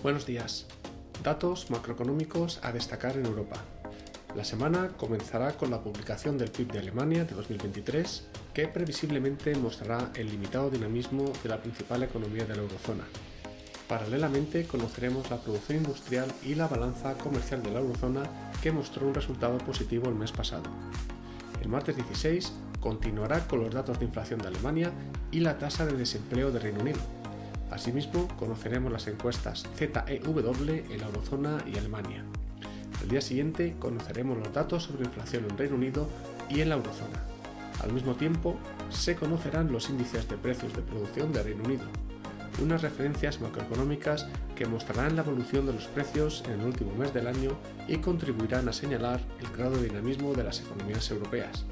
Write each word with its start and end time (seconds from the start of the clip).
Buenos 0.00 0.26
días. 0.26 0.66
Datos 1.24 1.72
macroeconómicos 1.72 2.60
a 2.62 2.70
destacar 2.70 3.16
en 3.16 3.26
Europa. 3.26 3.56
La 4.36 4.44
semana 4.44 4.92
comenzará 4.96 5.56
con 5.56 5.72
la 5.72 5.80
publicación 5.80 6.38
del 6.38 6.52
PIB 6.52 6.70
de 6.70 6.78
Alemania 6.78 7.24
de 7.24 7.34
2023, 7.34 8.28
que 8.54 8.68
previsiblemente 8.68 9.56
mostrará 9.56 10.12
el 10.14 10.30
limitado 10.30 10.70
dinamismo 10.70 11.32
de 11.42 11.48
la 11.48 11.60
principal 11.60 12.04
economía 12.04 12.44
de 12.44 12.54
la 12.54 12.62
eurozona. 12.62 13.02
Paralelamente 13.88 14.68
conoceremos 14.68 15.28
la 15.30 15.38
producción 15.38 15.78
industrial 15.78 16.32
y 16.44 16.54
la 16.54 16.68
balanza 16.68 17.14
comercial 17.14 17.64
de 17.64 17.72
la 17.72 17.80
eurozona, 17.80 18.22
que 18.62 18.70
mostró 18.70 19.08
un 19.08 19.14
resultado 19.14 19.58
positivo 19.58 20.08
el 20.08 20.14
mes 20.14 20.30
pasado. 20.30 20.70
El 21.60 21.70
martes 21.70 21.96
16 21.96 22.52
continuará 22.78 23.48
con 23.48 23.58
los 23.58 23.74
datos 23.74 23.98
de 23.98 24.04
inflación 24.04 24.38
de 24.38 24.46
Alemania 24.46 24.92
y 25.32 25.40
la 25.40 25.58
tasa 25.58 25.86
de 25.86 25.96
desempleo 25.96 26.52
de 26.52 26.60
Reino 26.60 26.82
Unido 26.82 27.00
Asimismo, 27.70 28.28
conoceremos 28.38 28.90
las 28.90 29.06
encuestas 29.08 29.64
ZEW 29.76 30.38
en 30.90 30.98
la 30.98 31.06
eurozona 31.06 31.58
y 31.66 31.76
Alemania. 31.76 32.24
El 33.02 33.08
día 33.08 33.20
siguiente 33.20 33.76
conoceremos 33.78 34.38
los 34.38 34.52
datos 34.52 34.84
sobre 34.84 35.04
inflación 35.04 35.44
en 35.48 35.56
Reino 35.56 35.76
Unido 35.76 36.08
y 36.48 36.60
en 36.60 36.70
la 36.70 36.76
eurozona. 36.76 37.22
Al 37.82 37.92
mismo 37.92 38.14
tiempo, 38.14 38.58
se 38.90 39.14
conocerán 39.14 39.70
los 39.70 39.88
índices 39.88 40.28
de 40.28 40.36
precios 40.36 40.74
de 40.74 40.82
producción 40.82 41.32
de 41.32 41.42
Reino 41.42 41.62
Unido, 41.64 41.84
unas 42.60 42.82
referencias 42.82 43.40
macroeconómicas 43.40 44.26
que 44.56 44.66
mostrarán 44.66 45.14
la 45.14 45.22
evolución 45.22 45.66
de 45.66 45.74
los 45.74 45.86
precios 45.86 46.42
en 46.46 46.60
el 46.60 46.66
último 46.66 46.92
mes 46.94 47.14
del 47.14 47.28
año 47.28 47.50
y 47.86 47.98
contribuirán 47.98 48.68
a 48.68 48.72
señalar 48.72 49.20
el 49.40 49.56
grado 49.56 49.76
de 49.76 49.88
dinamismo 49.88 50.34
de 50.34 50.44
las 50.44 50.60
economías 50.60 51.08
europeas. 51.10 51.64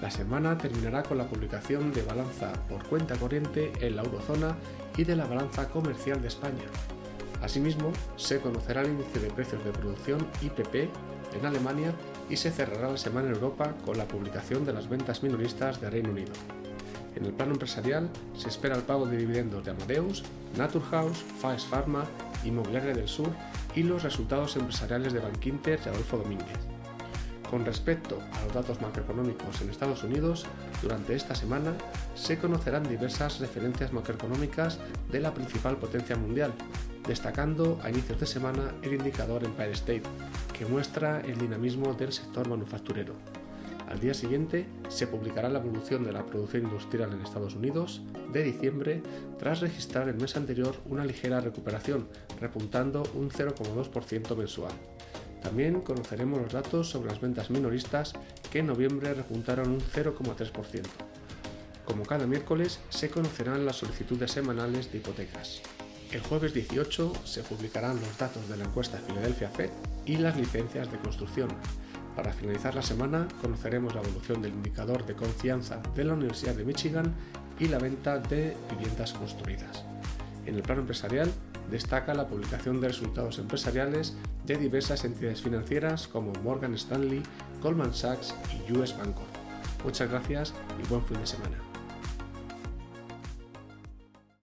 La 0.00 0.10
semana 0.10 0.56
terminará 0.56 1.02
con 1.02 1.18
la 1.18 1.26
publicación 1.26 1.92
de 1.92 2.02
balanza 2.02 2.52
por 2.68 2.84
cuenta 2.84 3.16
corriente 3.16 3.72
en 3.80 3.96
la 3.96 4.02
eurozona 4.02 4.56
y 4.96 5.04
de 5.04 5.16
la 5.16 5.26
balanza 5.26 5.68
comercial 5.68 6.22
de 6.22 6.28
España. 6.28 6.64
Asimismo, 7.42 7.92
se 8.16 8.40
conocerá 8.40 8.82
el 8.82 8.90
índice 8.90 9.18
de 9.18 9.30
precios 9.30 9.64
de 9.64 9.72
producción 9.72 10.26
IPP 10.40 10.88
en 11.36 11.46
Alemania 11.46 11.92
y 12.30 12.36
se 12.36 12.50
cerrará 12.50 12.90
la 12.90 12.96
semana 12.96 13.28
en 13.28 13.34
Europa 13.34 13.74
con 13.84 13.98
la 13.98 14.06
publicación 14.06 14.64
de 14.64 14.72
las 14.72 14.88
ventas 14.88 15.22
minoristas 15.22 15.80
de 15.80 15.90
Reino 15.90 16.10
Unido. 16.10 16.32
En 17.16 17.24
el 17.24 17.32
plano 17.32 17.52
empresarial 17.52 18.08
se 18.36 18.48
espera 18.48 18.76
el 18.76 18.82
pago 18.82 19.06
de 19.06 19.16
dividendos 19.16 19.64
de 19.64 19.72
Amadeus, 19.72 20.22
Naturhaus, 20.56 21.18
Faes 21.40 21.64
Pharma, 21.64 22.04
Inmobiliaria 22.44 22.94
del 22.94 23.08
Sur 23.08 23.30
y 23.74 23.82
los 23.82 24.04
resultados 24.04 24.56
empresariales 24.56 25.12
de 25.12 25.18
Bankinter 25.18 25.80
y 25.84 25.88
Adolfo 25.88 26.18
Domínguez. 26.18 26.58
Con 27.50 27.64
respecto 27.64 28.18
a 28.32 28.44
los 28.44 28.52
datos 28.52 28.80
macroeconómicos 28.82 29.62
en 29.62 29.70
Estados 29.70 30.04
Unidos, 30.04 30.44
durante 30.82 31.14
esta 31.14 31.34
semana 31.34 31.72
se 32.14 32.38
conocerán 32.38 32.86
diversas 32.86 33.40
referencias 33.40 33.92
macroeconómicas 33.92 34.78
de 35.10 35.20
la 35.20 35.32
principal 35.32 35.78
potencia 35.78 36.14
mundial, 36.14 36.52
destacando 37.06 37.78
a 37.82 37.88
inicios 37.88 38.20
de 38.20 38.26
semana 38.26 38.74
el 38.82 38.92
indicador 38.92 39.44
Empire 39.44 39.72
State, 39.72 40.02
que 40.56 40.66
muestra 40.66 41.20
el 41.22 41.38
dinamismo 41.38 41.94
del 41.94 42.12
sector 42.12 42.46
manufacturero. 42.48 43.14
Al 43.88 43.98
día 43.98 44.12
siguiente 44.12 44.66
se 44.90 45.06
publicará 45.06 45.48
la 45.48 45.60
evolución 45.60 46.04
de 46.04 46.12
la 46.12 46.26
producción 46.26 46.64
industrial 46.64 47.14
en 47.14 47.22
Estados 47.22 47.54
Unidos 47.54 48.02
de 48.30 48.42
diciembre 48.42 49.02
tras 49.38 49.60
registrar 49.60 50.10
el 50.10 50.16
mes 50.16 50.36
anterior 50.36 50.74
una 50.84 51.06
ligera 51.06 51.40
recuperación, 51.40 52.06
repuntando 52.38 53.02
un 53.14 53.30
0,2% 53.30 54.36
mensual. 54.36 54.72
También 55.42 55.80
conoceremos 55.80 56.40
los 56.40 56.52
datos 56.52 56.90
sobre 56.90 57.10
las 57.10 57.20
ventas 57.20 57.50
minoristas 57.50 58.14
que 58.50 58.60
en 58.60 58.66
noviembre 58.66 59.14
repuntaron 59.14 59.70
un 59.70 59.80
0,3%. 59.80 60.82
Como 61.84 62.04
cada 62.04 62.26
miércoles, 62.26 62.80
se 62.90 63.08
conocerán 63.08 63.64
las 63.64 63.76
solicitudes 63.76 64.30
semanales 64.30 64.92
de 64.92 64.98
hipotecas. 64.98 65.62
El 66.12 66.20
jueves 66.20 66.54
18 66.54 67.12
se 67.24 67.42
publicarán 67.42 68.00
los 68.00 68.18
datos 68.18 68.48
de 68.48 68.56
la 68.56 68.64
encuesta 68.64 68.98
Filadelfia 68.98 69.50
Fed 69.50 69.70
y 70.06 70.16
las 70.16 70.36
licencias 70.36 70.90
de 70.90 70.98
construcción. 70.98 71.48
Para 72.16 72.32
finalizar 72.32 72.74
la 72.74 72.82
semana, 72.82 73.28
conoceremos 73.40 73.94
la 73.94 74.00
evolución 74.00 74.42
del 74.42 74.52
indicador 74.52 75.06
de 75.06 75.14
confianza 75.14 75.80
de 75.94 76.04
la 76.04 76.14
Universidad 76.14 76.54
de 76.54 76.64
Michigan 76.64 77.14
y 77.60 77.68
la 77.68 77.78
venta 77.78 78.18
de 78.18 78.56
viviendas 78.70 79.12
construidas. 79.12 79.87
En 80.48 80.54
el 80.54 80.62
plano 80.62 80.80
empresarial, 80.80 81.30
destaca 81.70 82.14
la 82.14 82.26
publicación 82.26 82.80
de 82.80 82.88
resultados 82.88 83.38
empresariales 83.38 84.16
de 84.46 84.56
diversas 84.56 85.04
entidades 85.04 85.42
financieras 85.42 86.08
como 86.08 86.32
Morgan 86.42 86.72
Stanley, 86.72 87.22
Goldman 87.62 87.92
Sachs 87.92 88.34
y 88.66 88.72
US 88.72 88.96
Bancorp. 88.96 89.28
Muchas 89.84 90.10
gracias 90.10 90.54
y 90.82 90.88
buen 90.88 91.04
fin 91.04 91.20
de 91.20 91.26
semana. 91.26 91.67